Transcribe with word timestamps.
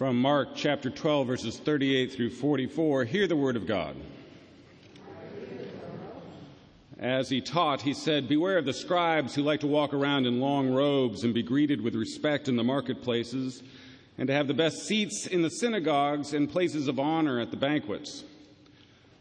From 0.00 0.18
Mark 0.18 0.56
chapter 0.56 0.88
12, 0.88 1.26
verses 1.26 1.58
38 1.58 2.14
through 2.14 2.30
44, 2.30 3.04
hear 3.04 3.26
the 3.26 3.36
word 3.36 3.54
of 3.54 3.66
God. 3.66 3.94
As 6.98 7.28
he 7.28 7.42
taught, 7.42 7.82
he 7.82 7.92
said, 7.92 8.26
Beware 8.26 8.56
of 8.56 8.64
the 8.64 8.72
scribes 8.72 9.34
who 9.34 9.42
like 9.42 9.60
to 9.60 9.66
walk 9.66 9.92
around 9.92 10.24
in 10.24 10.40
long 10.40 10.70
robes 10.70 11.22
and 11.22 11.34
be 11.34 11.42
greeted 11.42 11.82
with 11.82 11.94
respect 11.94 12.48
in 12.48 12.56
the 12.56 12.64
marketplaces, 12.64 13.62
and 14.16 14.26
to 14.28 14.32
have 14.32 14.48
the 14.48 14.54
best 14.54 14.86
seats 14.86 15.26
in 15.26 15.42
the 15.42 15.50
synagogues 15.50 16.32
and 16.32 16.50
places 16.50 16.88
of 16.88 16.98
honor 16.98 17.38
at 17.38 17.50
the 17.50 17.58
banquets. 17.58 18.24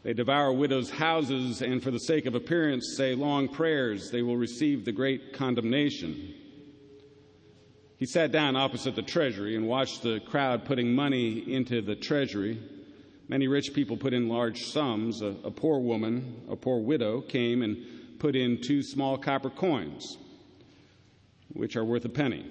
They 0.03 0.13
devour 0.13 0.53
widows' 0.53 0.91
houses, 0.91 1.61
and 1.61 1.83
for 1.83 1.91
the 1.91 1.99
sake 1.99 2.25
of 2.25 2.35
appearance 2.35 2.93
say 2.95 3.15
long 3.15 3.49
prayers. 3.49 4.11
They 4.11 4.21
will 4.21 4.37
receive 4.37 4.85
the 4.85 4.93
great 4.93 5.33
condemnation. 5.33 6.35
He 7.99 8.05
sat 8.05 8.31
down 8.31 8.55
opposite 8.55 8.95
the 8.95 9.01
treasury 9.01 9.57
and 9.57 9.67
watched 9.67 10.03
the 10.03 10.21
crowd 10.21 10.63
putting 10.63 10.95
money 10.95 11.43
into 11.53 11.81
the 11.81 11.97
treasury. 11.97 12.57
Many 13.27 13.49
rich 13.49 13.73
people 13.73 13.97
put 13.97 14.13
in 14.13 14.29
large 14.29 14.61
sums. 14.61 15.21
A, 15.21 15.35
a, 15.43 15.51
poor 15.51 15.81
woman, 15.81 16.43
a 16.49 16.55
poor 16.55 16.79
widow, 16.79 17.19
came 17.19 17.61
and 17.61 18.17
put 18.17 18.37
in 18.37 18.61
two 18.61 18.83
small 18.83 19.17
copper 19.17 19.49
coins, 19.49 20.17
which 21.51 21.75
are 21.75 21.83
worth 21.83 22.05
a 22.05 22.09
penny. 22.09 22.49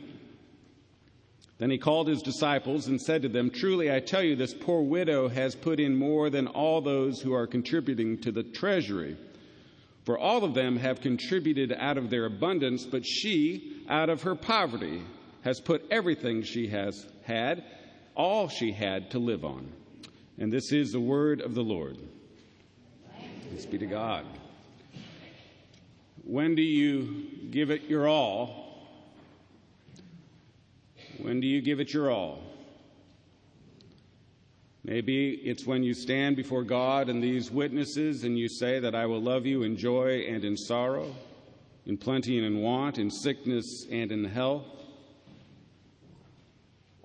Then 1.57 1.71
he 1.71 1.79
called 1.79 2.09
his 2.09 2.21
disciples 2.21 2.87
and 2.87 3.01
said 3.01 3.23
to 3.23 3.29
them, 3.31 3.49
Truly 3.49 3.91
I 3.91 4.01
tell 4.01 4.23
you, 4.23 4.37
this 4.37 4.53
poor 4.53 4.83
widow 4.83 5.29
has 5.29 5.55
put 5.55 5.81
in 5.81 5.97
more 5.97 6.29
than 6.29 6.47
all 6.47 6.83
those 6.83 7.23
who 7.23 7.33
are 7.33 7.47
contributing 7.47 8.19
to 8.19 8.31
the 8.31 8.43
treasury. 8.43 9.17
For 10.05 10.19
all 10.19 10.45
of 10.45 10.53
them 10.53 10.77
have 10.77 11.01
contributed 11.01 11.73
out 11.73 11.97
of 11.97 12.11
their 12.11 12.27
abundance, 12.27 12.85
but 12.85 13.07
she, 13.07 13.83
out 13.89 14.11
of 14.11 14.23
her 14.23 14.35
poverty, 14.35 15.03
has 15.43 15.61
put 15.61 15.85
everything 15.91 16.43
she 16.43 16.69
has 16.69 17.07
had, 17.23 17.65
all 18.15 18.49
she 18.49 18.73
had 18.73 19.11
to 19.13 19.19
live 19.19 19.45
on. 19.45 19.71
And 20.39 20.53
this 20.53 20.73
is 20.73 20.93
the 20.93 21.01
word 21.01 21.41
of 21.41 21.55
the 21.55 21.63
Lord. 21.63 21.99
Thanks 23.49 23.67
be 23.67 23.79
to 23.79 23.87
God. 23.87 24.25
When 26.25 26.55
do 26.55 26.63
you 26.63 27.27
give 27.51 27.71
it 27.71 27.85
your 27.85 28.09
all? 28.09 28.87
When 31.19 31.41
do 31.41 31.47
you 31.47 31.61
give 31.61 31.81
it 31.81 31.93
your 31.93 32.11
all? 32.11 32.43
Maybe 34.85 35.31
it's 35.31 35.67
when 35.67 35.83
you 35.83 35.93
stand 35.93 36.37
before 36.37 36.63
God 36.63 37.09
and 37.09 37.23
these 37.23 37.51
witnesses 37.51 38.25
and 38.25 38.39
you 38.39 38.49
say 38.49 38.81
that 38.81 38.95
I 38.95 39.07
will 39.07 39.21
love 39.21 39.45
you 39.45 39.63
in 39.63 39.77
joy 39.77 40.27
and 40.29 40.45
in 40.45 40.57
sorrow, 40.57 41.15
in 41.87 41.97
plenty 41.97 42.39
and 42.39 42.47
in 42.47 42.63
want, 42.63 42.99
in 42.99 43.11
sickness 43.11 43.87
and 43.91 44.13
in 44.13 44.25
health 44.25 44.78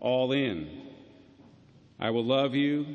all 0.04 0.34
in. 0.34 0.70
I 2.00 2.12
will 2.12 2.26
love 2.26 2.54
you 2.54 2.86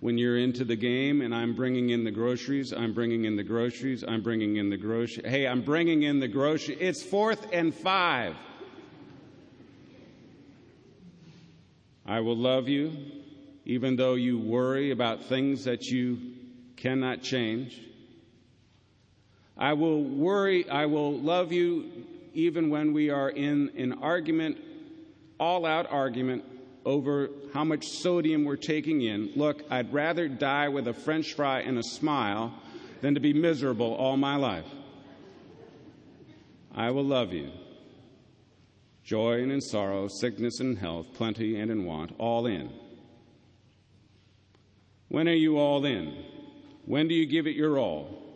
when 0.00 0.18
you're 0.18 0.38
into 0.38 0.64
the 0.64 0.76
game 0.76 1.22
and 1.22 1.34
I'm 1.34 1.56
bringing 1.56 1.90
in 1.90 2.04
the 2.04 2.10
groceries. 2.10 2.72
I'm 2.72 2.92
bringing 2.92 3.24
in 3.24 3.36
the 3.36 3.42
groceries. 3.42 4.04
I'm 4.06 4.22
bringing 4.22 4.56
in 4.56 4.68
the 4.70 4.76
groceries. 4.76 5.26
Hey, 5.26 5.48
I'm 5.48 5.62
bringing 5.62 6.02
in 6.02 6.20
the 6.20 6.28
groceries. 6.28 6.78
It's 6.78 7.02
fourth 7.02 7.48
and 7.52 7.74
five. 7.74 8.36
I 12.06 12.20
will 12.20 12.36
love 12.36 12.68
you 12.68 12.92
even 13.64 13.96
though 13.96 14.14
you 14.14 14.38
worry 14.38 14.90
about 14.90 15.24
things 15.24 15.64
that 15.64 15.86
you 15.86 16.18
cannot 16.76 17.22
change. 17.22 17.80
I 19.56 19.72
will 19.74 20.02
worry, 20.02 20.68
I 20.68 20.86
will 20.86 21.18
love 21.18 21.52
you 21.52 21.90
even 22.34 22.68
when 22.68 22.92
we 22.92 23.10
are 23.10 23.30
in 23.30 23.70
an 23.76 23.92
argument 24.02 24.58
all 25.40 25.66
out 25.66 25.90
argument 25.90 26.44
over 26.84 27.30
how 27.52 27.64
much 27.64 27.88
sodium 27.88 28.44
we're 28.44 28.56
taking 28.56 29.02
in. 29.02 29.32
Look, 29.34 29.64
I'd 29.70 29.92
rather 29.92 30.28
die 30.28 30.68
with 30.68 30.86
a 30.86 30.94
french 30.94 31.34
fry 31.34 31.60
and 31.60 31.78
a 31.78 31.82
smile 31.82 32.54
than 33.00 33.14
to 33.14 33.20
be 33.20 33.32
miserable 33.32 33.94
all 33.94 34.16
my 34.16 34.36
life. 34.36 34.66
I 36.72 36.90
will 36.90 37.04
love 37.04 37.32
you. 37.32 37.50
Joy 39.02 39.42
and 39.42 39.50
in 39.50 39.60
sorrow, 39.60 40.06
sickness 40.08 40.60
and 40.60 40.78
health, 40.78 41.06
plenty 41.14 41.58
and 41.58 41.70
in 41.70 41.84
want, 41.84 42.12
all 42.18 42.46
in. 42.46 42.70
When 45.08 45.28
are 45.28 45.32
you 45.32 45.58
all 45.58 45.84
in? 45.84 46.24
When 46.84 47.08
do 47.08 47.14
you 47.14 47.26
give 47.26 47.46
it 47.46 47.56
your 47.56 47.78
all? 47.78 48.29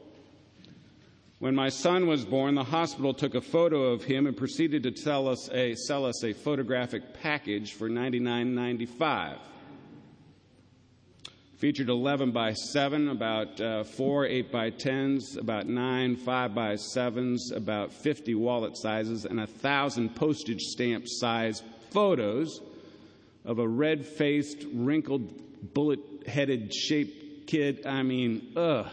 When 1.44 1.54
my 1.54 1.68
son 1.68 2.06
was 2.06 2.24
born, 2.24 2.54
the 2.54 2.64
hospital 2.64 3.12
took 3.12 3.34
a 3.34 3.40
photo 3.42 3.92
of 3.92 4.02
him 4.02 4.26
and 4.26 4.34
proceeded 4.34 4.82
to 4.84 4.96
sell 4.96 5.28
us 5.28 5.50
a, 5.52 5.74
sell 5.74 6.06
us 6.06 6.24
a 6.24 6.32
photographic 6.32 7.12
package 7.20 7.74
for 7.74 7.90
$99.95. 7.90 9.36
Featured 11.58 11.90
11 11.90 12.30
by 12.30 12.54
7, 12.54 13.10
about 13.10 13.60
uh, 13.60 13.84
4 13.84 14.24
8 14.24 14.50
by 14.50 14.70
10s, 14.70 15.36
about 15.36 15.66
9 15.66 16.16
5 16.16 16.54
by 16.54 16.72
7s, 16.76 17.54
about 17.54 17.92
50 17.92 18.34
wallet 18.36 18.78
sizes, 18.78 19.26
and 19.26 19.38
a 19.38 19.44
1,000 19.44 20.16
postage 20.16 20.62
stamp 20.62 21.04
size 21.06 21.62
photos 21.90 22.62
of 23.44 23.58
a 23.58 23.68
red 23.68 24.06
faced, 24.06 24.64
wrinkled, 24.72 25.74
bullet 25.74 26.00
headed 26.26 26.72
shaped 26.72 27.46
kid. 27.46 27.84
I 27.84 28.02
mean, 28.02 28.54
ugh. 28.56 28.86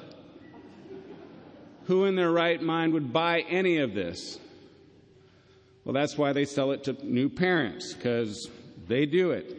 Who 1.85 2.05
in 2.05 2.15
their 2.15 2.31
right 2.31 2.61
mind 2.61 2.93
would 2.93 3.11
buy 3.11 3.41
any 3.41 3.77
of 3.77 3.93
this? 3.93 4.39
Well, 5.83 5.93
that's 5.93 6.17
why 6.17 6.31
they 6.33 6.45
sell 6.45 6.71
it 6.71 6.83
to 6.85 6.93
new 7.05 7.27
parents, 7.27 7.93
because 7.93 8.49
they 8.87 9.05
do 9.05 9.31
it. 9.31 9.57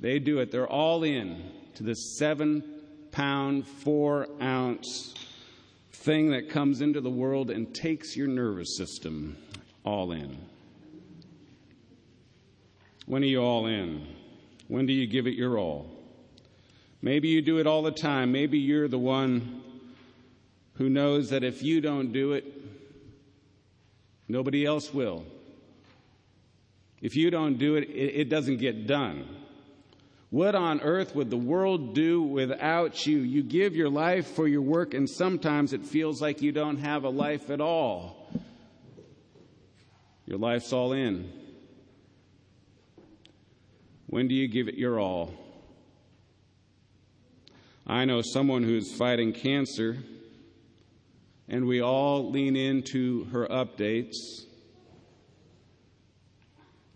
They 0.00 0.18
do 0.18 0.40
it. 0.40 0.50
They're 0.50 0.66
all 0.66 1.04
in 1.04 1.42
to 1.76 1.82
this 1.82 2.18
seven 2.18 2.62
pound, 3.12 3.66
four 3.66 4.28
ounce 4.42 5.14
thing 5.92 6.30
that 6.30 6.50
comes 6.50 6.80
into 6.80 7.00
the 7.00 7.10
world 7.10 7.50
and 7.50 7.74
takes 7.74 8.16
your 8.16 8.26
nervous 8.26 8.76
system 8.76 9.36
all 9.84 10.12
in. 10.12 10.36
When 13.06 13.22
are 13.22 13.26
you 13.26 13.40
all 13.40 13.66
in? 13.66 14.06
When 14.68 14.86
do 14.86 14.92
you 14.92 15.06
give 15.06 15.26
it 15.26 15.34
your 15.34 15.58
all? 15.58 15.90
Maybe 17.00 17.28
you 17.28 17.42
do 17.42 17.58
it 17.58 17.66
all 17.66 17.82
the 17.82 17.92
time. 17.92 18.32
Maybe 18.32 18.58
you're 18.58 18.88
the 18.88 18.98
one 18.98 19.62
who 20.74 20.88
knows 20.88 21.30
that 21.30 21.44
if 21.44 21.62
you 21.62 21.80
don't 21.80 22.12
do 22.12 22.32
it, 22.32 22.44
nobody 24.28 24.64
else 24.64 24.92
will. 24.92 25.24
If 27.00 27.16
you 27.16 27.30
don't 27.30 27.58
do 27.58 27.76
it, 27.76 27.82
it, 27.82 28.28
doesn't 28.28 28.56
get 28.56 28.86
done. 28.86 29.28
What 30.30 30.54
on 30.54 30.80
earth 30.80 31.14
would 31.14 31.30
the 31.30 31.36
world 31.36 31.94
do 31.94 32.22
without 32.22 33.06
you? 33.06 33.18
You 33.18 33.42
give 33.42 33.76
your 33.76 33.90
life 33.90 34.26
for 34.26 34.48
your 34.48 34.62
work, 34.62 34.94
and 34.94 35.08
sometimes 35.08 35.72
it 35.72 35.84
feels 35.84 36.20
like 36.20 36.42
you 36.42 36.50
don't 36.50 36.78
have 36.78 37.04
a 37.04 37.10
life 37.10 37.50
at 37.50 37.60
all. 37.60 38.32
Your 40.26 40.38
life's 40.38 40.72
all 40.72 40.92
in. 40.92 41.30
When 44.06 44.26
do 44.26 44.34
you 44.34 44.48
give 44.48 44.68
it 44.68 44.76
your 44.76 44.98
all? 44.98 45.34
I 47.86 48.06
know 48.06 48.22
someone 48.22 48.62
who's 48.62 48.96
fighting 48.96 49.32
cancer 49.34 49.98
and 51.48 51.66
we 51.66 51.82
all 51.82 52.30
lean 52.30 52.56
into 52.56 53.24
her 53.26 53.46
updates. 53.46 54.16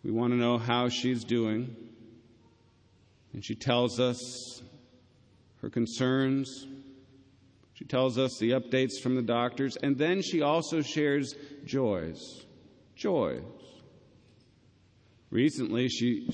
We 0.03 0.11
want 0.11 0.33
to 0.33 0.39
know 0.39 0.59
how 0.59 0.89
she's 0.89 1.25
doing. 1.25 1.77
And 3.33 3.45
she 3.45 3.55
tells 3.55 4.01
us 4.01 4.63
her 5.61 5.69
concerns. 5.69 6.67
She 7.75 7.85
tells 7.85 8.19
us 8.19 8.39
the 8.39 8.53
updates 8.53 9.01
from 9.03 9.17
the 9.17 9.23
doctors. 9.23 9.77
And 9.77 9.99
then 9.99 10.23
she 10.23 10.41
also 10.41 10.81
shares 10.81 11.35
joys. 11.65 12.47
Joys. 12.97 13.43
Recently, 15.31 15.89
she, 15.89 16.31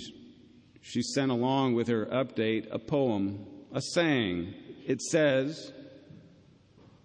she 0.80 1.02
sent 1.02 1.32
along 1.32 1.74
with 1.74 1.88
her 1.88 2.06
update 2.06 2.68
a 2.70 2.78
poem, 2.78 3.44
a 3.72 3.80
saying. 3.80 4.54
It 4.86 5.02
says, 5.02 5.72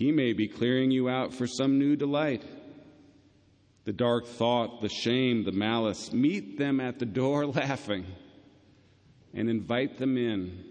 He 0.00 0.12
may 0.12 0.32
be 0.32 0.48
clearing 0.48 0.90
you 0.90 1.10
out 1.10 1.34
for 1.34 1.46
some 1.46 1.78
new 1.78 1.94
delight. 1.94 2.42
The 3.84 3.92
dark 3.92 4.26
thought, 4.26 4.80
the 4.80 4.88
shame, 4.88 5.44
the 5.44 5.52
malice, 5.52 6.10
meet 6.10 6.56
them 6.56 6.80
at 6.80 6.98
the 6.98 7.04
door 7.04 7.44
laughing. 7.60 8.06
and 9.34 9.50
invite 9.50 9.98
them 9.98 10.16
in. 10.16 10.64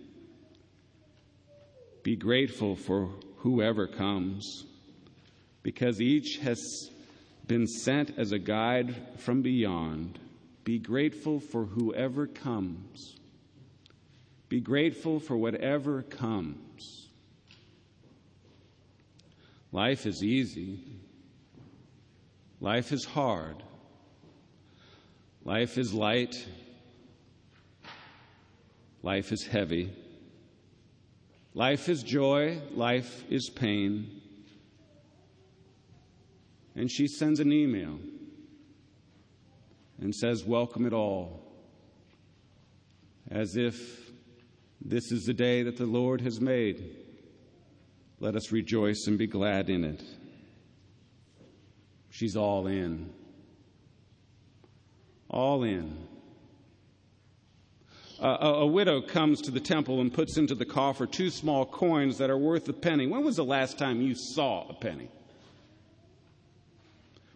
Be 2.01 2.15
grateful 2.15 2.75
for 2.75 3.11
whoever 3.37 3.85
comes, 3.85 4.65
because 5.61 6.01
each 6.01 6.39
has 6.39 6.89
been 7.45 7.67
sent 7.67 8.17
as 8.17 8.31
a 8.31 8.39
guide 8.39 8.95
from 9.19 9.43
beyond. 9.43 10.17
Be 10.63 10.79
grateful 10.79 11.39
for 11.39 11.65
whoever 11.65 12.25
comes. 12.25 13.15
Be 14.49 14.59
grateful 14.59 15.19
for 15.19 15.37
whatever 15.37 16.01
comes. 16.01 17.08
Life 19.71 20.05
is 20.05 20.23
easy. 20.23 20.79
Life 22.59 22.91
is 22.91 23.05
hard. 23.05 23.63
Life 25.45 25.77
is 25.77 25.93
light. 25.93 26.35
Life 29.03 29.31
is 29.31 29.45
heavy. 29.45 29.93
Life 31.53 31.87
is 31.87 32.03
joy. 32.03 32.61
Life 32.71 33.23
is 33.29 33.49
pain. 33.49 34.21
And 36.75 36.89
she 36.89 37.07
sends 37.07 37.39
an 37.39 37.51
email 37.51 37.99
and 40.01 40.13
says, 40.13 40.43
Welcome 40.45 40.85
it 40.85 40.93
all, 40.93 41.41
as 43.29 43.55
if 43.55 44.11
this 44.81 45.11
is 45.11 45.25
the 45.25 45.33
day 45.33 45.63
that 45.63 45.77
the 45.77 45.85
Lord 45.85 46.21
has 46.21 46.39
made. 46.39 46.95
Let 48.21 48.35
us 48.35 48.51
rejoice 48.51 49.07
and 49.07 49.17
be 49.17 49.27
glad 49.27 49.69
in 49.69 49.85
it. 49.85 50.03
She's 52.09 52.35
all 52.35 52.67
in. 52.67 53.11
All 55.29 55.63
in. 55.63 55.95
Uh, 58.21 58.37
a, 58.41 58.47
a, 58.47 58.67
widow 58.67 59.01
comes 59.01 59.41
to 59.41 59.51
the 59.51 59.61
temple 59.61 60.01
and 60.01 60.13
puts 60.13 60.37
into 60.37 60.53
the 60.53 60.65
coffer 60.65 61.05
two 61.05 61.29
small 61.29 61.65
coins 61.65 62.17
that 62.17 62.29
are 62.29 62.37
worth 62.37 62.67
a 62.67 62.73
penny. 62.73 63.07
When 63.07 63.23
was 63.23 63.37
the 63.37 63.45
last 63.45 63.77
time 63.77 64.01
you 64.01 64.13
saw 64.13 64.67
a 64.67 64.73
penny? 64.73 65.09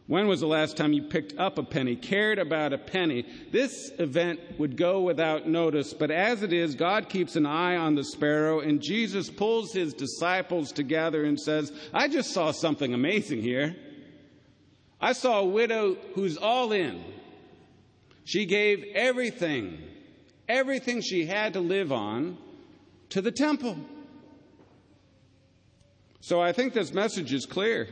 When 0.06 0.28
was 0.28 0.42
the 0.42 0.48
last 0.48 0.76
time 0.76 0.92
you 0.92 1.04
picked 1.04 1.40
up 1.40 1.58
a 1.58 1.64
penny, 1.64 1.96
cared 1.96 2.38
about 2.38 2.74
a 2.74 2.78
penny? 2.78 3.26
This 3.52 3.90
event 4.00 4.42
would 4.60 4.76
go 4.76 5.02
without 5.02 5.48
notice, 5.48 5.94
but 5.94 6.12
as 6.12 6.44
it 6.44 6.52
is, 6.52 6.76
God 6.76 7.08
keeps 7.08 7.38
an 7.38 7.46
eye 7.46 7.78
on 7.78 7.96
the 7.96 8.04
sparrow, 8.04 8.60
and 8.60 8.82
Jesus 8.82 9.30
pulls 9.30 9.72
his 9.72 9.94
disciples 9.94 10.74
together 10.74 11.24
and 11.24 11.40
says, 11.40 11.72
I 11.94 12.10
just 12.10 12.32
saw 12.32 12.52
something 12.52 12.94
amazing 12.94 13.42
here. 13.42 13.78
I 15.00 15.14
saw 15.14 15.40
a 15.40 15.46
widow 15.46 15.96
who's 16.16 16.38
all 16.38 16.74
in. 16.74 17.02
She 18.26 18.46
gave 18.46 18.84
everything, 18.94 19.78
everything 20.50 21.02
she 21.02 21.26
had 21.26 21.54
to 21.54 21.62
live 21.62 21.94
on, 21.94 22.38
to 23.10 23.22
the 23.22 23.32
temple. 23.32 23.78
So 26.20 26.42
I 26.42 26.52
think 26.52 26.74
this 26.74 26.94
message 26.94 27.32
is 27.32 27.46
clear. 27.46 27.88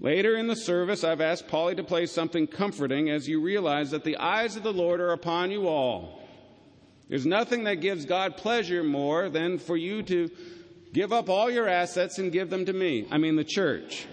Later 0.00 0.36
in 0.36 0.46
the 0.46 0.56
service, 0.56 1.04
I've 1.04 1.20
asked 1.20 1.46
Polly 1.46 1.74
to 1.74 1.84
play 1.84 2.06
something 2.06 2.46
comforting 2.46 3.10
as 3.10 3.28
you 3.28 3.42
realize 3.42 3.90
that 3.90 4.02
the 4.02 4.16
eyes 4.16 4.56
of 4.56 4.62
the 4.62 4.72
Lord 4.72 4.98
are 4.98 5.12
upon 5.12 5.50
you 5.50 5.68
all. 5.68 6.22
There's 7.10 7.26
nothing 7.26 7.64
that 7.64 7.76
gives 7.76 8.06
God 8.06 8.38
pleasure 8.38 8.82
more 8.82 9.28
than 9.28 9.58
for 9.58 9.76
you 9.76 10.02
to 10.04 10.30
give 10.94 11.12
up 11.12 11.28
all 11.28 11.50
your 11.50 11.68
assets 11.68 12.18
and 12.18 12.32
give 12.32 12.48
them 12.48 12.64
to 12.64 12.72
me. 12.72 13.06
I 13.10 13.18
mean, 13.18 13.36
the 13.36 13.44
church. 13.44 14.06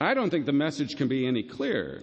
I 0.00 0.14
don't 0.14 0.30
think 0.30 0.46
the 0.46 0.52
message 0.52 0.96
can 0.96 1.08
be 1.08 1.26
any 1.26 1.42
clearer. 1.42 2.02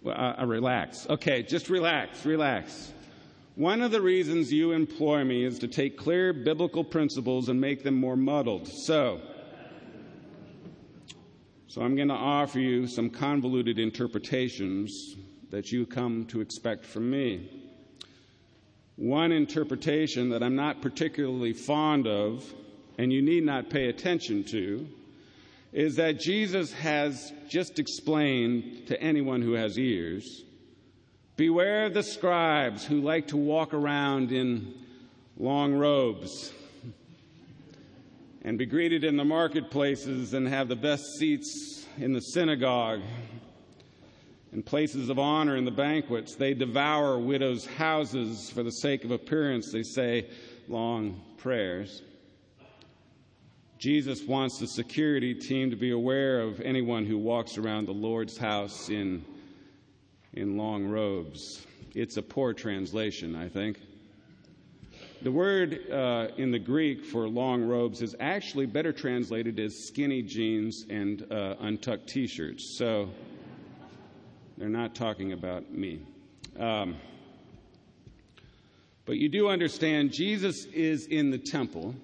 Well, 0.00 0.14
I, 0.16 0.32
I 0.32 0.42
relax. 0.44 1.08
Okay, 1.10 1.42
just 1.42 1.68
relax, 1.68 2.24
relax. 2.24 2.92
One 3.56 3.80
of 3.80 3.90
the 3.90 4.02
reasons 4.02 4.52
you 4.52 4.72
employ 4.72 5.24
me 5.24 5.42
is 5.42 5.58
to 5.60 5.66
take 5.66 5.96
clear 5.96 6.34
biblical 6.34 6.84
principles 6.84 7.48
and 7.48 7.58
make 7.58 7.82
them 7.82 7.94
more 7.94 8.14
muddled. 8.14 8.68
So, 8.68 9.22
so 11.66 11.80
I'm 11.80 11.96
going 11.96 12.08
to 12.08 12.14
offer 12.14 12.60
you 12.60 12.86
some 12.86 13.08
convoluted 13.08 13.78
interpretations 13.78 15.16
that 15.48 15.72
you 15.72 15.86
come 15.86 16.26
to 16.26 16.42
expect 16.42 16.84
from 16.84 17.08
me. 17.08 17.50
One 18.96 19.32
interpretation 19.32 20.28
that 20.30 20.42
I'm 20.42 20.56
not 20.56 20.82
particularly 20.82 21.54
fond 21.54 22.06
of, 22.06 22.44
and 22.98 23.10
you 23.10 23.22
need 23.22 23.44
not 23.44 23.70
pay 23.70 23.88
attention 23.88 24.44
to, 24.50 24.86
is 25.72 25.96
that 25.96 26.20
Jesus 26.20 26.74
has 26.74 27.32
just 27.48 27.78
explained 27.78 28.86
to 28.88 29.00
anyone 29.00 29.40
who 29.40 29.54
has 29.54 29.78
ears 29.78 30.42
Beware 31.36 31.84
of 31.84 31.92
the 31.92 32.02
scribes 32.02 32.86
who 32.86 33.02
like 33.02 33.28
to 33.28 33.36
walk 33.36 33.74
around 33.74 34.32
in 34.32 34.72
long 35.36 35.74
robes 35.74 36.50
and 38.40 38.56
be 38.56 38.64
greeted 38.64 39.04
in 39.04 39.18
the 39.18 39.24
marketplaces 39.24 40.32
and 40.32 40.48
have 40.48 40.68
the 40.68 40.76
best 40.76 41.04
seats 41.18 41.84
in 41.98 42.14
the 42.14 42.22
synagogue 42.22 43.02
and 44.52 44.64
places 44.64 45.10
of 45.10 45.18
honor 45.18 45.56
in 45.56 45.66
the 45.66 45.70
banquets. 45.70 46.36
They 46.36 46.54
devour 46.54 47.18
widows' 47.18 47.66
houses 47.66 48.48
for 48.48 48.62
the 48.62 48.72
sake 48.72 49.04
of 49.04 49.10
appearance. 49.10 49.70
They 49.70 49.82
say 49.82 50.30
long 50.68 51.20
prayers. 51.36 52.00
Jesus 53.76 54.22
wants 54.22 54.58
the 54.58 54.68
security 54.68 55.34
team 55.34 55.68
to 55.68 55.76
be 55.76 55.90
aware 55.90 56.40
of 56.40 56.62
anyone 56.62 57.04
who 57.04 57.18
walks 57.18 57.58
around 57.58 57.88
the 57.88 57.92
Lord's 57.92 58.38
house 58.38 58.88
in 58.88 59.22
in 60.36 60.56
long 60.56 60.86
robes. 60.86 61.66
It's 61.94 62.18
a 62.18 62.22
poor 62.22 62.52
translation, 62.52 63.34
I 63.34 63.48
think. 63.48 63.80
The 65.22 65.32
word 65.32 65.90
uh, 65.90 66.28
in 66.36 66.50
the 66.50 66.58
Greek 66.58 67.04
for 67.04 67.26
long 67.26 67.64
robes 67.64 68.02
is 68.02 68.14
actually 68.20 68.66
better 68.66 68.92
translated 68.92 69.58
as 69.58 69.86
skinny 69.86 70.22
jeans 70.22 70.84
and 70.90 71.26
uh, 71.32 71.54
untucked 71.60 72.06
t 72.06 72.26
shirts. 72.26 72.76
So 72.78 73.08
they're 74.58 74.68
not 74.68 74.94
talking 74.94 75.32
about 75.32 75.72
me. 75.72 76.00
Um, 76.58 76.96
but 79.06 79.16
you 79.16 79.30
do 79.30 79.48
understand 79.48 80.12
Jesus 80.12 80.66
is 80.66 81.06
in 81.06 81.30
the 81.30 81.38
temple, 81.38 81.94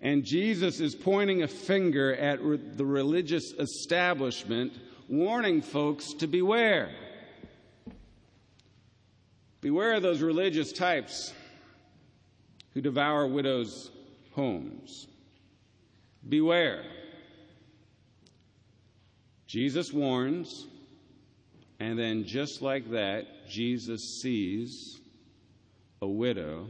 and 0.00 0.24
Jesus 0.24 0.80
is 0.80 0.94
pointing 0.94 1.44
a 1.44 1.48
finger 1.48 2.16
at 2.16 2.42
re- 2.42 2.56
the 2.56 2.84
religious 2.84 3.52
establishment 3.58 4.72
warning 5.08 5.62
folks 5.62 6.12
to 6.14 6.26
beware. 6.26 6.90
Beware 9.60 9.94
of 9.94 10.02
those 10.02 10.22
religious 10.22 10.72
types 10.72 11.32
who 12.74 12.80
devour 12.80 13.26
widows' 13.26 13.90
homes. 14.32 15.06
Beware. 16.28 16.84
Jesus 19.46 19.92
warns, 19.92 20.66
and 21.78 21.98
then 21.98 22.24
just 22.24 22.62
like 22.62 22.90
that, 22.90 23.48
Jesus 23.48 24.20
sees 24.20 25.00
a 26.02 26.06
widow 26.06 26.66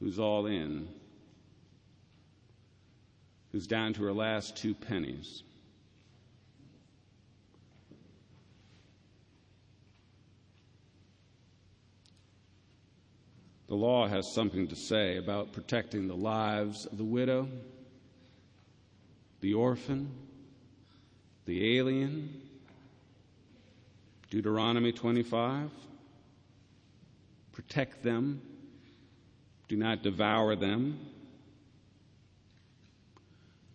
who's 0.00 0.18
all 0.18 0.46
in, 0.46 0.88
who's 3.52 3.66
down 3.66 3.94
to 3.94 4.02
her 4.02 4.12
last 4.12 4.56
two 4.56 4.74
pennies. 4.74 5.42
The 13.68 13.74
law 13.74 14.06
has 14.06 14.32
something 14.32 14.68
to 14.68 14.76
say 14.76 15.16
about 15.16 15.52
protecting 15.52 16.06
the 16.06 16.16
lives 16.16 16.86
of 16.86 16.98
the 16.98 17.04
widow, 17.04 17.48
the 19.40 19.54
orphan, 19.54 20.12
the 21.46 21.76
alien. 21.78 22.42
Deuteronomy 24.30 24.92
25. 24.92 25.70
Protect 27.52 28.02
them, 28.02 28.42
do 29.68 29.76
not 29.76 30.02
devour 30.02 30.56
them. 30.56 30.98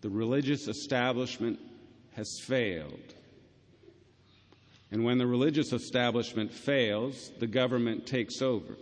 The 0.02 0.10
religious 0.10 0.68
establishment 0.68 1.58
has 2.14 2.38
failed. 2.38 3.14
And 4.90 5.04
when 5.04 5.18
the 5.18 5.26
religious 5.26 5.72
establishment 5.72 6.52
fails, 6.52 7.30
the 7.38 7.46
government 7.46 8.06
takes 8.06 8.42
over. 8.42 8.76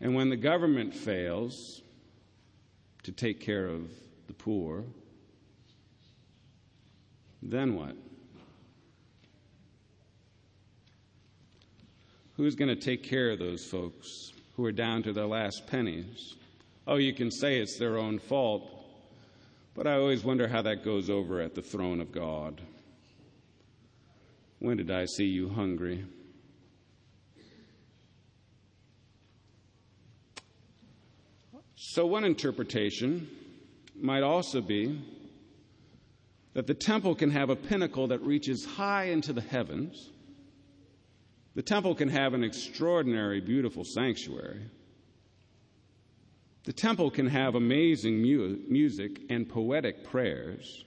And 0.00 0.14
when 0.14 0.28
the 0.28 0.36
government 0.36 0.94
fails 0.94 1.82
to 3.02 3.12
take 3.12 3.40
care 3.40 3.66
of 3.66 3.90
the 4.26 4.32
poor, 4.32 4.84
then 7.42 7.74
what? 7.74 7.96
Who's 12.36 12.54
going 12.54 12.68
to 12.68 12.76
take 12.76 13.02
care 13.02 13.30
of 13.30 13.40
those 13.40 13.64
folks 13.64 14.32
who 14.56 14.64
are 14.64 14.72
down 14.72 15.02
to 15.02 15.12
their 15.12 15.26
last 15.26 15.66
pennies? 15.66 16.36
Oh, 16.86 16.96
you 16.96 17.12
can 17.12 17.30
say 17.30 17.58
it's 17.58 17.78
their 17.78 17.98
own 17.98 18.20
fault, 18.20 18.70
but 19.74 19.88
I 19.88 19.94
always 19.94 20.22
wonder 20.22 20.46
how 20.46 20.62
that 20.62 20.84
goes 20.84 21.10
over 21.10 21.40
at 21.40 21.54
the 21.54 21.62
throne 21.62 22.00
of 22.00 22.12
God. 22.12 22.60
When 24.60 24.76
did 24.76 24.90
I 24.90 25.06
see 25.06 25.26
you 25.26 25.48
hungry? 25.48 26.04
So, 31.90 32.04
one 32.04 32.24
interpretation 32.24 33.30
might 33.98 34.22
also 34.22 34.60
be 34.60 35.00
that 36.52 36.66
the 36.66 36.74
temple 36.74 37.14
can 37.14 37.30
have 37.30 37.48
a 37.48 37.56
pinnacle 37.56 38.08
that 38.08 38.20
reaches 38.20 38.66
high 38.66 39.04
into 39.04 39.32
the 39.32 39.40
heavens. 39.40 40.10
The 41.54 41.62
temple 41.62 41.94
can 41.94 42.10
have 42.10 42.34
an 42.34 42.44
extraordinary, 42.44 43.40
beautiful 43.40 43.84
sanctuary. 43.84 44.60
The 46.64 46.74
temple 46.74 47.10
can 47.10 47.26
have 47.26 47.54
amazing 47.54 48.20
mu- 48.20 48.58
music 48.68 49.22
and 49.30 49.48
poetic 49.48 50.04
prayers. 50.04 50.84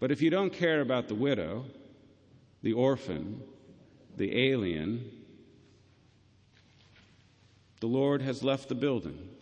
But 0.00 0.10
if 0.10 0.20
you 0.20 0.30
don't 0.30 0.52
care 0.52 0.80
about 0.80 1.06
the 1.06 1.14
widow, 1.14 1.64
the 2.60 2.72
orphan, 2.72 3.40
the 4.16 4.50
alien, 4.50 5.12
the 7.78 7.86
Lord 7.86 8.20
has 8.22 8.42
left 8.42 8.68
the 8.68 8.74
building. 8.74 9.35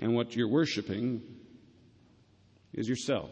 And 0.00 0.14
what 0.14 0.34
you're 0.34 0.48
worshiping 0.48 1.22
is 2.72 2.88
yourself. 2.88 3.30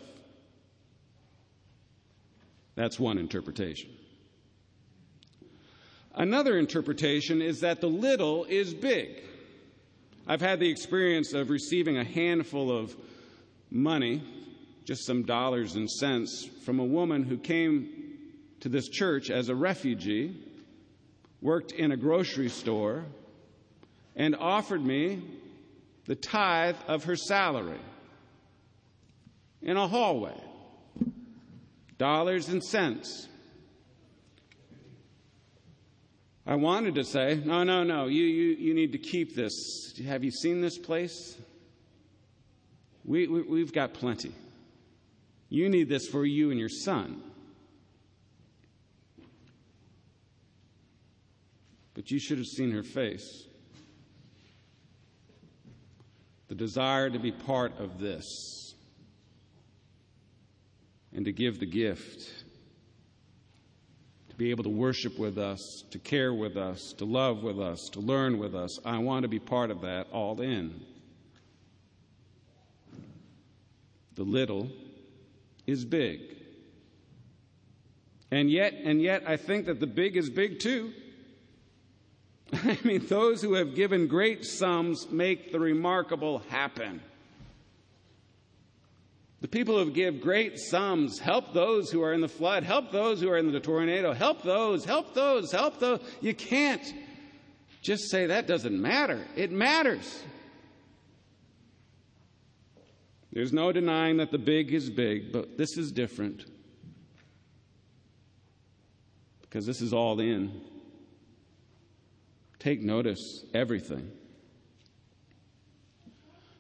That's 2.75 3.01
one 3.01 3.19
interpretation. 3.19 3.91
Another 6.15 6.59
interpretation 6.59 7.41
is 7.41 7.61
that 7.61 7.81
the 7.81 7.89
little 7.89 8.45
is 8.45 8.75
big. 8.75 9.23
I've 10.27 10.41
had 10.41 10.61
the 10.61 10.69
experience 10.69 11.33
of 11.33 11.49
receiving 11.49 11.97
a 11.97 12.05
handful 12.05 12.71
of 12.71 12.95
money, 13.71 14.23
just 14.85 15.07
some 15.07 15.23
dollars 15.23 15.75
and 15.75 15.91
cents, 15.91 16.45
from 16.65 16.81
a 16.81 16.85
woman 16.85 17.23
who 17.23 17.39
came 17.39 17.89
to 18.61 18.69
this 18.69 18.89
church 18.89 19.31
as 19.31 19.49
a 19.49 19.55
refugee, 19.55 20.37
worked 21.41 21.73
in 21.73 21.93
a 21.93 21.97
grocery 21.97 22.49
store, 22.49 23.05
and 24.17 24.37
offered 24.37 24.85
me 24.85 25.23
the 26.09 26.17
tithe 26.17 26.77
of 26.89 27.05
her 27.05 27.15
salary 27.15 27.79
in 29.61 29.77
a 29.77 29.87
hallway. 29.87 30.35
Dollars 31.99 32.49
and 32.49 32.65
cents. 32.65 33.29
I 36.47 36.55
wanted 36.55 36.95
to 36.95 37.05
say, 37.05 37.41
no, 37.45 37.63
no, 37.63 37.85
no, 37.85 38.07
you, 38.07 38.25
you, 38.25 38.57
you 38.57 38.75
need 38.75 38.93
to 38.93 38.99
keep 38.99 39.37
this. 39.37 40.01
Have 40.07 40.25
you 40.25 40.31
seen 40.31 40.63
this 40.63 40.79
place? 40.79 41.37
We, 43.05 43.27
we, 43.27 43.43
we've 43.43 43.73
got 43.73 43.93
plenty. 43.93 44.33
You 45.51 45.69
need 45.69 45.91
this 45.91 46.09
for 46.09 46.25
you 46.25 46.51
and 46.51 46.59
your 46.59 46.71
son. 46.71 47.23
But 51.93 52.11
you 52.11 52.19
should 52.19 52.39
have 52.39 52.47
seen 52.47 52.71
her 52.71 52.83
face. 52.83 53.48
The 56.49 56.55
desire 56.55 57.11
to 57.11 57.19
be 57.19 57.31
part 57.31 57.79
of 57.79 58.01
this 58.01 58.75
and 61.13 61.25
to 61.27 61.33
give 61.33 61.61
the 61.61 61.67
gift 61.67 62.31
to 64.31 64.35
be 64.37 64.51
able 64.51 64.65
to 64.65 64.71
worship 64.71 65.19
with 65.19 65.37
us, 65.37 65.85
to 65.91 65.99
care 65.99 66.33
with 66.33 66.57
us, 66.57 66.95
to 66.95 67.05
love 67.05 67.43
with 67.43 67.61
us, 67.61 67.91
to 67.91 68.01
learn 68.01 68.39
with 68.39 68.55
us. 68.55 68.79
I 68.85 68.99
want 68.99 69.25
to 69.25 69.29
be 69.29 69.39
part 69.39 69.71
of 69.71 69.83
that 69.83 70.07
all 70.11 70.41
in. 70.41 70.81
The 74.15 74.25
little 74.25 74.71
is 75.67 75.85
big. 75.85 76.21
And 78.31 78.51
yet, 78.51 78.75
and 78.85 79.01
yet, 79.01 79.23
I 79.27 79.37
think 79.37 79.67
that 79.67 79.81
the 79.81 79.87
big 79.87 80.17
is 80.17 80.29
big 80.29 80.61
too. 80.61 80.93
I 82.53 82.79
mean, 82.85 83.07
those 83.07 83.43
who 83.43 83.55
have 83.55 83.75
given 83.75 84.07
great 84.07 84.45
sums 84.45 85.11
make 85.11 85.53
the 85.53 85.61
remarkable 85.61 86.41
happen. 86.49 87.01
The 89.41 89.49
people 89.49 89.83
who 89.83 89.91
give 89.91 90.21
great 90.21 90.59
sums 90.59 91.19
help 91.19 91.53
those 91.53 91.91
who 91.91 92.03
are 92.03 92.13
in 92.13 92.21
the 92.21 92.29
flood, 92.29 92.65
help 92.65 92.91
those 92.91 93.21
who 93.21 93.31
are 93.31 93.39
in 93.39 93.53
the 93.53 93.61
tornado, 93.61 94.13
help 94.13 94.43
those, 94.43 94.85
help 94.85 95.15
those, 95.15 95.53
help 95.53 95.79
those. 95.79 96.01
You 96.21 96.35
can't 96.35 96.83
just 97.83 98.11
say 98.11 98.27
that 98.27 98.47
doesn't 98.47 98.81
matter. 98.81 99.25
It 99.37 99.53
matters. 99.53 100.23
There's 103.33 103.53
no 103.53 103.71
denying 103.71 104.17
that 104.17 104.33
the 104.33 104.39
big 104.39 104.73
is 104.73 104.91
big, 104.91 105.33
but 105.33 105.57
this 105.57 105.77
is 105.77 105.93
different. 105.93 106.45
Because 109.43 109.67
this 109.67 109.81
is 109.81 109.93
all 109.93 110.19
in. 110.19 110.61
Take 112.59 112.83
notice, 112.83 113.45
everything. 113.55 114.11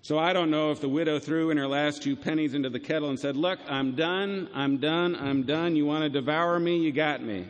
So 0.02 0.19
I 0.19 0.33
don't 0.33 0.50
know 0.50 0.71
if 0.71 0.81
the 0.81 0.88
widow 0.88 1.19
threw 1.19 1.50
in 1.50 1.59
her 1.59 1.67
last 1.67 2.02
two 2.02 2.17
pennies 2.17 2.55
into 2.55 2.71
the 2.71 2.81
kettle 2.81 3.11
and 3.11 3.19
said, 3.19 3.37
Look, 3.37 3.59
I'm 3.69 3.95
done, 3.95 4.49
I'm 4.55 4.78
done, 4.78 5.14
I'm 5.17 5.43
done. 5.43 5.76
You 5.76 5.85
want 5.85 6.05
to 6.05 6.09
devour 6.09 6.59
me? 6.59 6.78
You 6.78 6.93
got 6.93 7.23
me. 7.23 7.47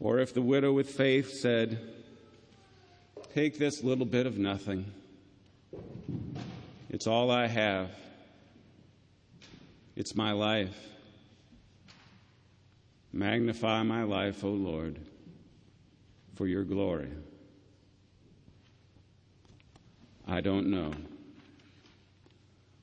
Or 0.00 0.20
if 0.20 0.32
the 0.32 0.40
widow 0.40 0.72
with 0.72 0.88
faith 0.88 1.34
said, 1.34 1.78
Take 3.34 3.58
this 3.58 3.82
little 3.82 4.06
bit 4.06 4.26
of 4.26 4.38
nothing. 4.38 4.86
It's 6.88 7.06
all 7.06 7.30
I 7.30 7.46
have. 7.46 7.90
It's 9.96 10.14
my 10.14 10.32
life. 10.32 10.74
Magnify 13.12 13.82
my 13.82 14.04
life, 14.04 14.44
O 14.44 14.48
Lord, 14.48 14.98
for 16.36 16.46
your 16.46 16.64
glory. 16.64 17.10
I 20.26 20.40
don't 20.40 20.68
know. 20.70 20.92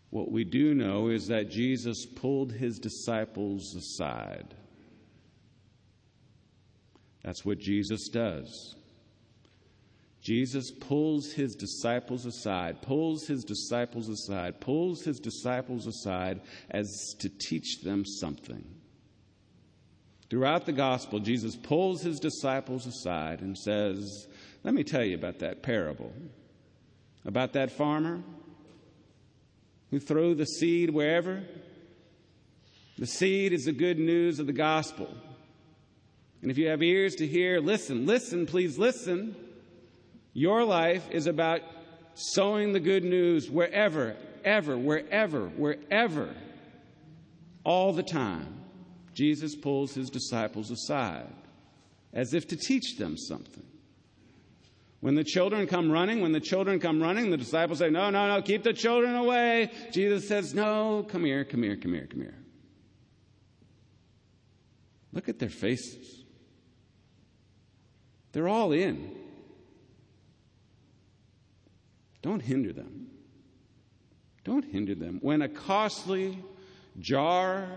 What 0.10 0.32
we 0.32 0.44
do 0.44 0.74
know 0.74 1.10
is 1.10 1.28
that 1.28 1.50
Jesus 1.50 2.06
pulled 2.06 2.52
his 2.52 2.80
disciples 2.80 3.76
aside. 3.76 4.54
That's 7.24 7.46
what 7.46 7.60
Jesus 7.60 8.10
does. 8.10 8.76
Jesus 10.22 10.72
pulls 10.72 11.32
his 11.34 11.56
disciples 11.56 12.26
aside, 12.26 12.82
pulls 12.82 13.28
his 13.28 13.44
disciples 13.44 14.08
aside, 14.08 14.62
pulls 14.62 15.04
his 15.04 15.20
disciples 15.20 15.86
aside 15.86 16.42
as 16.70 17.16
to 17.20 17.30
teach 17.30 17.82
them 17.82 18.06
something. 18.06 18.64
Throughout 20.34 20.66
the 20.66 20.74
gospel, 20.74 21.20
Jesus 21.20 21.56
pulls 21.56 22.02
his 22.02 22.20
disciples 22.20 22.88
aside 22.88 23.42
and 23.42 23.56
says, 23.56 24.28
Let 24.64 24.74
me 24.74 24.84
tell 24.84 25.04
you 25.04 25.14
about 25.14 25.38
that 25.40 25.62
parable 25.62 26.12
about 27.24 27.54
that 27.54 27.70
farmer 27.70 28.20
who 29.92 30.00
threw 30.00 30.34
the 30.34 30.48
seed 30.48 30.90
wherever. 30.90 31.44
The 32.98 33.06
seed 33.06 33.54
is 33.54 33.66
the 33.66 33.74
good 33.74 34.00
news 34.00 34.40
of 34.40 34.48
the 34.48 34.54
gospel. 34.54 35.08
And 36.42 36.50
if 36.50 36.58
you 36.58 36.68
have 36.70 36.82
ears 36.82 37.14
to 37.18 37.28
hear, 37.28 37.60
listen, 37.60 38.08
listen, 38.08 38.48
please 38.48 38.80
listen. 38.80 39.36
Your 40.34 40.64
life 40.64 41.08
is 41.12 41.28
about 41.28 41.62
sowing 42.16 42.74
the 42.74 42.80
good 42.80 43.04
news 43.04 43.52
wherever, 43.52 44.16
ever, 44.44 44.76
wherever, 44.80 45.46
wherever, 45.50 46.34
all 47.64 47.94
the 47.94 48.02
time. 48.02 48.62
Jesus 49.14 49.56
pulls 49.56 49.94
his 49.94 50.10
disciples 50.10 50.72
aside 50.72 51.34
as 52.14 52.34
if 52.34 52.48
to 52.48 52.56
teach 52.56 52.98
them 52.98 53.18
something. 53.18 53.66
When 55.00 55.16
the 55.16 55.24
children 55.24 55.68
come 55.68 55.92
running, 55.92 56.22
when 56.22 56.32
the 56.32 56.40
children 56.40 56.80
come 56.80 57.02
running, 57.02 57.30
the 57.30 57.38
disciples 57.38 57.80
say, 57.80 57.90
No, 57.90 58.10
no, 58.10 58.28
no, 58.28 58.42
keep 58.42 58.64
the 58.64 58.74
children 58.74 59.16
away. 59.16 59.70
Jesus 59.92 60.28
says, 60.28 60.54
No, 60.54 61.06
come 61.10 61.26
here, 61.26 61.44
come 61.44 61.62
here, 61.62 61.76
come 61.76 61.94
here, 61.94 62.08
come 62.10 62.22
here. 62.22 62.38
Look 65.12 65.28
at 65.28 65.40
their 65.40 65.50
faces. 65.50 66.24
They're 68.32 68.48
all 68.48 68.72
in. 68.72 69.14
Don't 72.22 72.42
hinder 72.42 72.72
them. 72.72 73.08
Don't 74.44 74.66
hinder 74.66 74.96
them. 74.96 75.20
When 75.22 75.42
a 75.42 75.50
costly 75.50 76.40
jar 77.00 77.68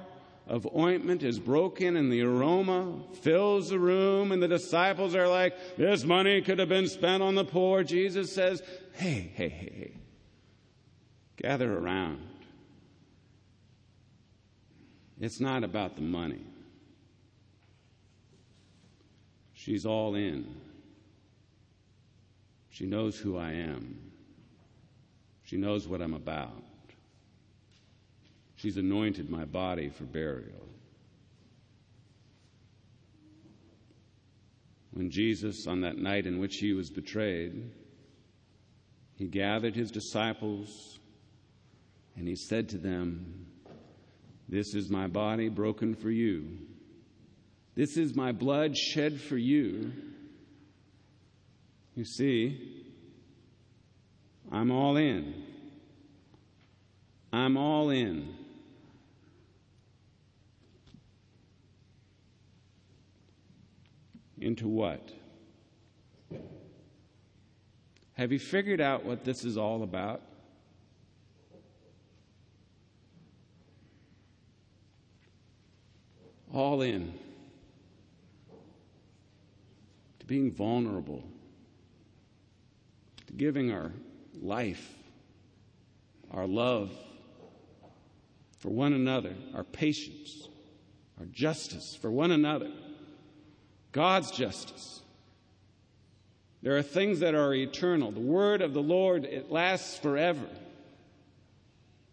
of 0.46 0.66
ointment 0.76 1.22
is 1.22 1.38
broken 1.38 1.96
and 1.96 2.10
the 2.10 2.22
aroma 2.22 3.00
fills 3.22 3.70
the 3.70 3.78
room 3.78 4.30
and 4.30 4.42
the 4.42 4.48
disciples 4.48 5.14
are 5.14 5.26
like, 5.26 5.76
this 5.76 6.04
money 6.04 6.40
could 6.40 6.58
have 6.58 6.68
been 6.68 6.86
spent 6.86 7.22
on 7.22 7.34
the 7.34 7.44
poor. 7.44 7.82
Jesus 7.82 8.32
says, 8.32 8.62
hey, 8.92 9.32
hey, 9.34 9.48
hey, 9.48 9.72
hey, 9.74 9.92
gather 11.36 11.76
around. 11.76 12.22
It's 15.20 15.40
not 15.40 15.64
about 15.64 15.96
the 15.96 16.02
money. 16.02 16.44
She's 19.54 19.84
all 19.84 20.14
in. 20.14 20.54
She 22.68 22.86
knows 22.86 23.18
who 23.18 23.36
I 23.36 23.52
am. 23.52 23.98
She 25.42 25.56
knows 25.56 25.88
what 25.88 26.02
I'm 26.02 26.14
about. 26.14 26.62
She's 28.66 28.78
anointed 28.78 29.30
my 29.30 29.44
body 29.44 29.90
for 29.90 30.02
burial. 30.02 30.66
When 34.90 35.08
Jesus, 35.08 35.68
on 35.68 35.82
that 35.82 35.98
night 35.98 36.26
in 36.26 36.40
which 36.40 36.56
he 36.56 36.72
was 36.72 36.90
betrayed, 36.90 37.70
he 39.14 39.28
gathered 39.28 39.76
his 39.76 39.92
disciples 39.92 40.98
and 42.16 42.26
he 42.26 42.34
said 42.34 42.68
to 42.70 42.78
them, 42.78 43.46
This 44.48 44.74
is 44.74 44.90
my 44.90 45.06
body 45.06 45.48
broken 45.48 45.94
for 45.94 46.10
you. 46.10 46.58
This 47.76 47.96
is 47.96 48.16
my 48.16 48.32
blood 48.32 48.76
shed 48.76 49.20
for 49.20 49.36
you. 49.36 49.92
You 51.94 52.04
see, 52.04 52.82
I'm 54.50 54.72
all 54.72 54.96
in. 54.96 55.44
I'm 57.32 57.56
all 57.56 57.90
in. 57.90 58.45
Into 64.46 64.68
what? 64.68 65.10
Have 68.12 68.30
you 68.30 68.38
figured 68.38 68.80
out 68.80 69.04
what 69.04 69.24
this 69.24 69.44
is 69.44 69.58
all 69.58 69.82
about? 69.82 70.22
All 76.54 76.80
in. 76.82 77.12
To 80.20 80.26
being 80.26 80.52
vulnerable. 80.52 81.24
To 83.26 83.32
giving 83.32 83.72
our 83.72 83.90
life, 84.40 84.94
our 86.30 86.46
love 86.46 86.92
for 88.60 88.68
one 88.68 88.92
another, 88.92 89.34
our 89.56 89.64
patience, 89.64 90.46
our 91.18 91.26
justice 91.26 91.98
for 92.00 92.12
one 92.12 92.30
another, 92.30 92.70
God's 93.96 94.30
justice. 94.30 95.00
There 96.60 96.76
are 96.76 96.82
things 96.82 97.20
that 97.20 97.34
are 97.34 97.54
eternal. 97.54 98.12
The 98.12 98.20
word 98.20 98.60
of 98.60 98.74
the 98.74 98.82
Lord, 98.82 99.24
it 99.24 99.50
lasts 99.50 99.96
forever. 99.96 100.46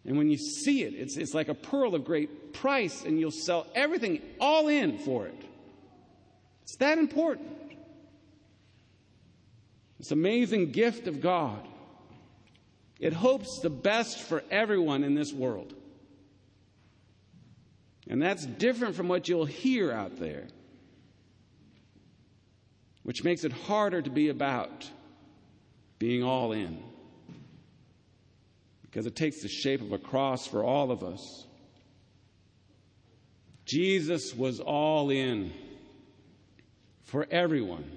And 0.05 0.17
when 0.17 0.29
you 0.29 0.37
see 0.37 0.83
it, 0.83 0.93
it's, 0.93 1.17
it's 1.17 1.33
like 1.33 1.49
a 1.49 1.53
pearl 1.53 1.93
of 1.93 2.05
great 2.05 2.53
price, 2.53 3.03
and 3.03 3.19
you'll 3.19 3.31
sell 3.31 3.67
everything 3.75 4.21
all 4.39 4.69
in 4.69 4.97
for 4.99 5.27
it. 5.27 5.43
It's 6.61 6.77
that 6.77 6.97
important. 6.99 7.51
This 9.99 10.11
amazing 10.11 10.71
gift 10.71 11.07
of 11.07 11.19
God. 11.19 11.67
It 12.97 13.11
hopes 13.11 13.59
the 13.59 13.69
best 13.69 14.19
for 14.21 14.41
everyone 14.49 15.03
in 15.03 15.15
this 15.15 15.33
world. 15.33 15.73
And 18.07 18.21
that's 18.21 18.45
different 18.45 18.95
from 18.95 19.09
what 19.09 19.27
you'll 19.27 19.43
hear 19.43 19.91
out 19.91 20.15
there, 20.17 20.47
which 23.03 23.23
makes 23.23 23.43
it 23.43 23.51
harder 23.51 24.01
to 24.01 24.09
be 24.09 24.29
about 24.29 24.89
being 25.99 26.23
all 26.23 26.51
in. 26.51 26.81
Because 28.81 29.05
it 29.05 29.15
takes 29.15 29.41
the 29.41 29.47
shape 29.47 29.81
of 29.81 29.91
a 29.91 29.97
cross 29.97 30.47
for 30.47 30.63
all 30.63 30.91
of 30.91 31.03
us. 31.03 31.47
Jesus 33.65 34.35
was 34.35 34.59
all 34.59 35.09
in 35.09 35.53
for 37.03 37.27
everyone. 37.31 37.89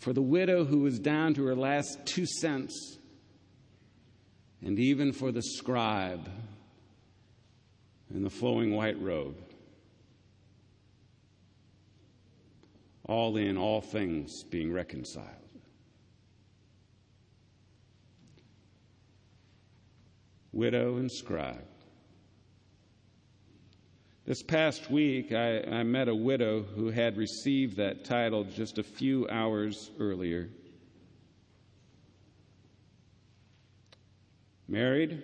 For 0.00 0.12
the 0.12 0.22
widow 0.22 0.64
who 0.64 0.80
was 0.80 0.98
down 0.98 1.34
to 1.34 1.44
her 1.46 1.54
last 1.54 1.98
two 2.06 2.26
cents 2.26 2.98
and 4.62 4.78
even 4.78 5.12
for 5.12 5.32
the 5.32 5.42
scribe 5.42 6.28
in 8.12 8.22
the 8.22 8.30
flowing 8.30 8.74
white 8.74 9.00
robe. 9.00 9.36
All 13.10 13.36
in, 13.38 13.58
all 13.58 13.80
things 13.80 14.44
being 14.44 14.72
reconciled. 14.72 15.26
Widow 20.52 20.98
and 20.98 21.10
scribe. 21.10 21.66
This 24.26 24.44
past 24.44 24.92
week, 24.92 25.32
I, 25.32 25.60
I, 25.62 25.82
met 25.82 26.08
a 26.08 26.14
widow 26.14 26.62
who 26.62 26.90
had 26.90 27.16
received 27.16 27.76
that 27.78 28.04
title 28.04 28.44
just 28.44 28.78
a 28.78 28.84
few 28.84 29.28
hours 29.28 29.90
earlier. 29.98 30.48
Married, 34.68 35.20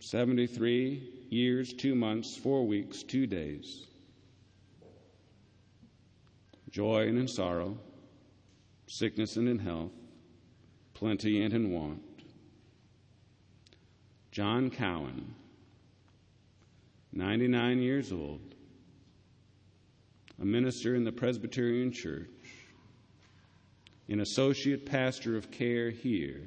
73 0.00 1.26
years, 1.30 1.72
2 1.74 1.94
months, 1.94 2.36
4 2.36 2.66
weeks, 2.66 3.04
2 3.04 3.28
days. 3.28 3.86
Joy 6.72 7.06
and 7.06 7.18
in 7.18 7.28
sorrow, 7.28 7.76
sickness 8.86 9.36
and 9.36 9.46
in 9.46 9.58
health, 9.58 9.92
plenty 10.94 11.42
and 11.42 11.52
in 11.52 11.70
want. 11.70 12.02
John 14.30 14.70
Cowan, 14.70 15.34
99 17.12 17.82
years 17.82 18.10
old, 18.10 18.54
a 20.40 20.46
minister 20.46 20.94
in 20.94 21.04
the 21.04 21.12
Presbyterian 21.12 21.92
Church, 21.92 22.30
an 24.08 24.20
associate 24.20 24.86
pastor 24.86 25.36
of 25.36 25.50
care 25.50 25.90
here 25.90 26.40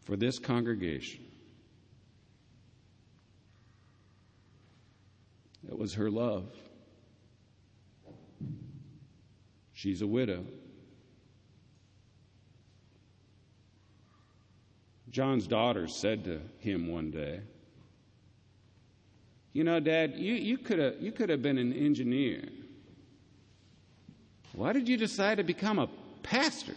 for 0.00 0.16
this 0.16 0.38
congregation. 0.38 1.20
It 5.68 5.78
was 5.78 5.92
her 5.94 6.10
love. 6.10 6.50
She's 9.76 10.00
a 10.00 10.06
widow. 10.06 10.42
John's 15.10 15.46
daughter 15.46 15.86
said 15.86 16.24
to 16.24 16.40
him 16.60 16.88
one 16.88 17.10
day, 17.10 17.40
You 19.52 19.64
know, 19.64 19.78
Dad, 19.78 20.14
you, 20.16 20.32
you 20.32 20.56
could 20.56 20.78
have 20.78 20.94
you 20.98 21.12
could 21.12 21.28
have 21.28 21.42
been 21.42 21.58
an 21.58 21.74
engineer. 21.74 22.44
Why 24.54 24.72
did 24.72 24.88
you 24.88 24.96
decide 24.96 25.36
to 25.36 25.44
become 25.44 25.78
a 25.78 25.90
pastor? 26.22 26.74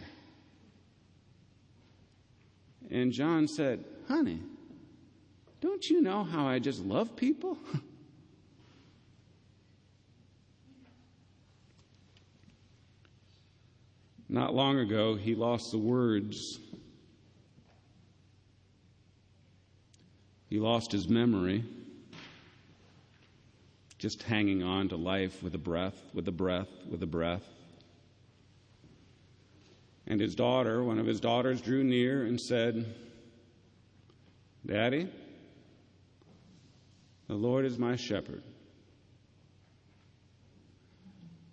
And 2.91 3.13
John 3.13 3.47
said, 3.47 3.85
Honey, 4.09 4.41
don't 5.61 5.89
you 5.89 6.01
know 6.01 6.25
how 6.25 6.45
I 6.45 6.59
just 6.59 6.81
love 6.81 7.15
people? 7.15 7.57
Not 14.29 14.53
long 14.53 14.77
ago, 14.77 15.15
he 15.15 15.33
lost 15.33 15.71
the 15.71 15.79
words. 15.79 16.59
He 20.47 20.59
lost 20.59 20.91
his 20.91 21.07
memory, 21.07 21.63
just 23.97 24.21
hanging 24.23 24.61
on 24.61 24.89
to 24.89 24.95
life 24.95 25.41
with 25.41 25.55
a 25.55 25.59
breath, 25.59 25.99
with 26.13 26.27
a 26.27 26.31
breath, 26.31 26.69
with 26.89 27.01
a 27.01 27.07
breath. 27.07 27.43
And 30.05 30.21
his 30.21 30.35
daughter, 30.35 30.83
one 30.83 30.99
of 30.99 31.07
his 31.07 31.19
daughters, 31.19 31.59
drew 31.59 31.83
near 31.83 32.25
and 32.25 32.39
said, 32.39 32.95
Daddy, 34.65 35.07
the 37.27 37.35
Lord 37.35 37.65
is 37.65 37.77
my 37.77 37.95
shepherd. 37.95 38.43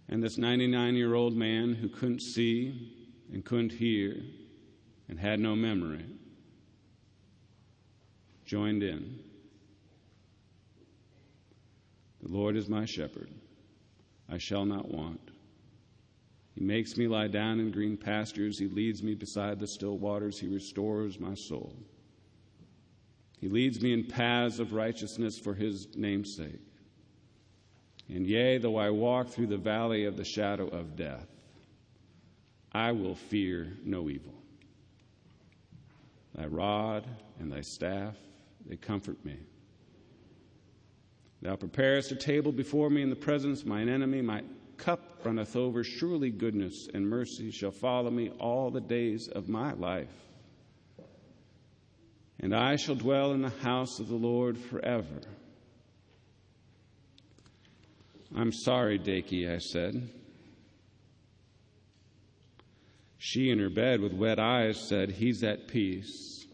And 0.08 0.22
this 0.22 0.38
99 0.38 0.94
year 0.94 1.14
old 1.14 1.36
man 1.36 1.74
who 1.74 1.88
couldn't 1.88 2.20
see 2.20 2.92
and 3.32 3.44
couldn't 3.44 3.72
hear 3.72 4.16
and 5.08 5.18
had 5.18 5.40
no 5.40 5.56
memory 5.56 6.04
joined 8.44 8.82
in. 8.82 9.18
The 12.22 12.28
Lord 12.28 12.56
is 12.56 12.68
my 12.68 12.84
shepherd. 12.84 13.30
I 14.28 14.38
shall 14.38 14.64
not 14.64 14.88
want. 14.90 15.30
He 16.54 16.64
makes 16.64 16.96
me 16.96 17.06
lie 17.06 17.28
down 17.28 17.60
in 17.60 17.70
green 17.70 17.96
pastures. 17.96 18.58
He 18.58 18.66
leads 18.66 19.02
me 19.02 19.14
beside 19.14 19.58
the 19.58 19.66
still 19.66 19.98
waters. 19.98 20.40
He 20.40 20.46
restores 20.46 21.20
my 21.20 21.34
soul. 21.34 21.76
He 23.38 23.48
leads 23.48 23.82
me 23.82 23.92
in 23.92 24.06
paths 24.06 24.58
of 24.58 24.72
righteousness 24.72 25.38
for 25.38 25.54
his 25.54 25.94
name's 25.96 26.34
sake. 26.34 26.60
And 28.08 28.26
yea, 28.26 28.58
though 28.58 28.76
I 28.76 28.90
walk 28.90 29.28
through 29.28 29.48
the 29.48 29.56
valley 29.56 30.04
of 30.04 30.16
the 30.16 30.24
shadow 30.24 30.68
of 30.68 30.96
death, 30.96 31.26
I 32.72 32.92
will 32.92 33.14
fear 33.14 33.72
no 33.84 34.08
evil. 34.08 34.34
Thy 36.34 36.46
rod 36.46 37.06
and 37.40 37.50
thy 37.50 37.62
staff, 37.62 38.16
they 38.66 38.76
comfort 38.76 39.24
me. 39.24 39.38
Thou 41.42 41.56
preparest 41.56 42.12
a 42.12 42.16
table 42.16 42.52
before 42.52 42.90
me 42.90 43.02
in 43.02 43.10
the 43.10 43.16
presence 43.16 43.62
of 43.62 43.66
mine 43.66 43.88
enemy. 43.88 44.22
My 44.22 44.42
cup 44.76 45.20
runneth 45.24 45.56
over. 45.56 45.82
Surely 45.82 46.30
goodness 46.30 46.88
and 46.92 47.08
mercy 47.08 47.50
shall 47.50 47.70
follow 47.70 48.10
me 48.10 48.30
all 48.38 48.70
the 48.70 48.80
days 48.80 49.28
of 49.28 49.48
my 49.48 49.72
life. 49.72 50.12
And 52.40 52.54
I 52.54 52.76
shall 52.76 52.94
dwell 52.94 53.32
in 53.32 53.42
the 53.42 53.48
house 53.48 53.98
of 53.98 54.08
the 54.08 54.16
Lord 54.16 54.58
forever. 54.58 55.20
I'm 58.34 58.52
sorry, 58.52 58.98
Daki, 58.98 59.48
I 59.48 59.58
said. 59.58 60.10
She 63.18 63.50
in 63.50 63.58
her 63.58 63.70
bed 63.70 64.00
with 64.00 64.12
wet 64.12 64.38
eyes 64.38 64.78
said, 64.78 65.10
He's 65.10 65.42
at 65.42 65.68
peace. 65.68 66.46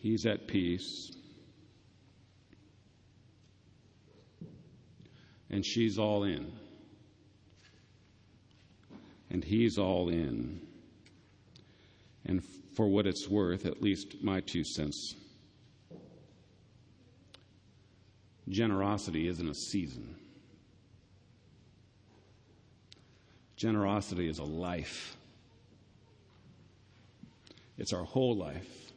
He's 0.00 0.26
at 0.26 0.46
peace. 0.46 1.12
And 5.50 5.64
she's 5.64 5.98
all 5.98 6.24
in. 6.24 6.52
And 9.30 9.42
he's 9.42 9.78
all 9.78 10.08
in. 10.08 10.60
And 12.24 12.42
for 12.74 12.88
what 12.88 13.06
it's 13.06 13.28
worth, 13.28 13.64
at 13.66 13.82
least 13.82 14.22
my 14.22 14.40
two 14.40 14.64
cents, 14.64 15.14
generosity 18.48 19.28
isn't 19.28 19.48
a 19.48 19.54
season. 19.54 20.16
Generosity 23.56 24.28
is 24.28 24.38
a 24.38 24.44
life. 24.44 25.16
It's 27.78 27.92
our 27.92 28.04
whole 28.04 28.36
life. 28.36 28.92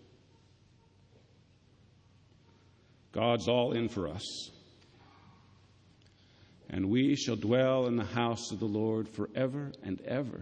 God's 3.11 3.47
all 3.47 3.71
in 3.71 3.89
for 3.89 4.07
us. 4.07 4.51
And 6.69 6.89
we 6.89 7.15
shall 7.15 7.35
dwell 7.35 7.87
in 7.87 7.95
the 7.95 8.03
house 8.03 8.51
of 8.51 8.59
the 8.59 8.65
Lord 8.65 9.09
forever 9.09 9.71
and 9.83 9.99
ever. 10.01 10.41